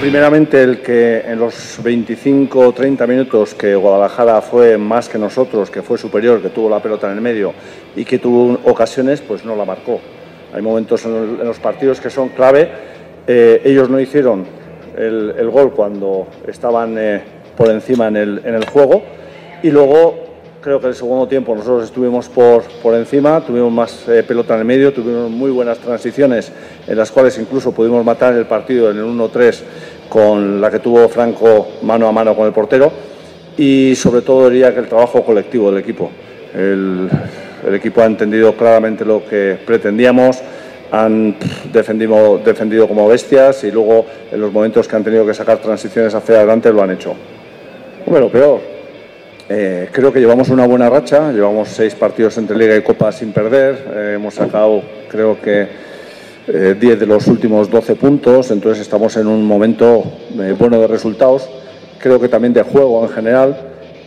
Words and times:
Primeramente 0.00 0.62
el 0.62 0.80
que 0.82 1.20
en 1.20 1.38
los 1.38 1.80
25 1.82 2.58
o 2.58 2.72
30 2.72 3.06
minutos 3.06 3.54
que 3.54 3.74
Guadalajara 3.74 4.40
fue 4.42 4.76
más 4.76 5.08
que 5.08 5.18
nosotros, 5.18 5.70
que 5.70 5.82
fue 5.82 5.96
superior, 5.98 6.42
que 6.42 6.50
tuvo 6.50 6.68
la 6.68 6.80
pelota 6.80 7.10
en 7.10 7.14
el 7.14 7.20
medio 7.20 7.54
y 7.96 8.04
que 8.04 8.18
tuvo 8.18 8.58
ocasiones, 8.64 9.20
pues 9.22 9.44
no 9.44 9.56
la 9.56 9.64
marcó. 9.64 10.00
Hay 10.52 10.62
momentos 10.62 11.04
en 11.04 11.38
los, 11.38 11.58
partidos 11.58 12.00
que 12.00 12.10
son 12.10 12.28
clave. 12.30 12.68
Eh, 13.26 13.62
ellos 13.64 13.88
no 13.88 13.98
hicieron 13.98 14.44
el, 14.96 15.50
gol 15.50 15.72
cuando 15.72 16.28
estaban 16.46 16.96
eh, 16.98 17.22
por 17.56 17.70
encima 17.70 18.08
en 18.08 18.16
el 18.16 18.64
juego 18.66 19.02
y 19.62 19.70
luego 19.70 20.23
creo 20.64 20.80
que 20.80 20.86
el 20.86 20.94
segundo 20.94 21.28
tiempo 21.28 21.54
nosotros 21.54 21.84
estuvimos 21.84 22.30
por, 22.30 22.62
por 22.82 22.94
encima, 22.94 23.38
tuvimos 23.42 23.70
más 23.70 24.08
eh, 24.08 24.22
pelota 24.22 24.54
en 24.54 24.60
el 24.60 24.64
medio, 24.64 24.94
tuvimos 24.94 25.30
muy 25.30 25.50
buenas 25.50 25.76
transiciones 25.76 26.50
en 26.86 26.96
las 26.96 27.10
cuales 27.12 27.36
incluso 27.38 27.72
pudimos 27.72 28.02
matar 28.02 28.32
el 28.32 28.46
partido 28.46 28.90
en 28.90 28.96
el 28.96 29.04
1-3 29.04 29.60
con 30.08 30.62
la 30.62 30.70
que 30.70 30.78
tuvo 30.78 31.06
Franco 31.10 31.68
mano 31.82 32.08
a 32.08 32.12
mano 32.12 32.34
con 32.34 32.46
el 32.46 32.54
portero 32.54 32.90
y 33.58 33.94
sobre 33.94 34.22
todo 34.22 34.48
diría 34.48 34.72
que 34.72 34.80
el 34.80 34.88
trabajo 34.88 35.22
colectivo 35.22 35.70
del 35.70 35.82
equipo. 35.82 36.10
El, 36.54 37.10
el 37.68 37.74
equipo 37.74 38.00
ha 38.00 38.06
entendido 38.06 38.56
claramente 38.56 39.04
lo 39.04 39.22
que 39.22 39.58
pretendíamos, 39.66 40.40
han 40.90 41.36
defendido, 41.74 42.40
defendido 42.42 42.88
como 42.88 43.06
bestias 43.06 43.64
y 43.64 43.70
luego 43.70 44.06
en 44.32 44.40
los 44.40 44.50
momentos 44.50 44.88
que 44.88 44.96
han 44.96 45.04
tenido 45.04 45.26
que 45.26 45.34
sacar 45.34 45.58
transiciones 45.58 46.14
hacia 46.14 46.36
adelante 46.36 46.72
lo 46.72 46.82
han 46.82 46.92
hecho. 46.92 47.14
Bueno, 48.06 48.30
peor, 48.30 48.73
eh, 49.48 49.88
creo 49.92 50.12
que 50.12 50.20
llevamos 50.20 50.48
una 50.48 50.66
buena 50.66 50.88
racha, 50.88 51.32
llevamos 51.32 51.68
seis 51.68 51.94
partidos 51.94 52.38
entre 52.38 52.56
Liga 52.56 52.76
y 52.76 52.82
Copa 52.82 53.12
sin 53.12 53.32
perder, 53.32 53.84
eh, 53.94 54.12
hemos 54.16 54.34
sacado 54.34 54.82
creo 55.08 55.40
que 55.40 55.68
eh, 56.46 56.76
10 56.78 57.00
de 57.00 57.06
los 57.06 57.26
últimos 57.26 57.70
12 57.70 57.96
puntos, 57.96 58.50
entonces 58.50 58.82
estamos 58.82 59.16
en 59.16 59.26
un 59.28 59.46
momento 59.46 60.04
eh, 60.38 60.54
bueno 60.58 60.78
de 60.78 60.86
resultados, 60.86 61.48
creo 61.98 62.20
que 62.20 62.28
también 62.28 62.52
de 62.52 62.62
juego 62.62 63.02
en 63.02 63.08
general 63.08 63.56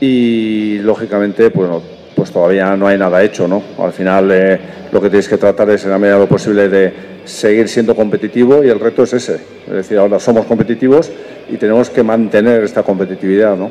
y 0.00 0.78
lógicamente 0.78 1.50
pues, 1.50 2.32
todavía 2.32 2.76
no 2.76 2.88
hay 2.88 2.98
nada 2.98 3.22
hecho, 3.22 3.46
¿no? 3.46 3.62
Al 3.78 3.92
final 3.92 4.30
eh, 4.32 4.58
lo 4.90 5.00
que 5.00 5.10
tienes 5.10 5.28
que 5.28 5.38
tratar 5.38 5.70
es 5.70 5.84
en 5.84 5.90
la 5.90 5.98
medida 5.98 6.14
de 6.14 6.22
lo 6.22 6.28
posible 6.28 6.68
de 6.68 6.92
seguir 7.24 7.68
siendo 7.68 7.94
competitivo 7.94 8.64
y 8.64 8.68
el 8.68 8.80
reto 8.80 9.04
es 9.04 9.12
ese, 9.12 9.38
es 9.68 9.72
decir, 9.72 9.98
ahora 9.98 10.18
somos 10.18 10.44
competitivos 10.46 11.12
y 11.48 11.56
tenemos 11.56 11.88
que 11.88 12.02
mantener 12.02 12.64
esta 12.64 12.82
competitividad, 12.82 13.56
¿no? 13.56 13.70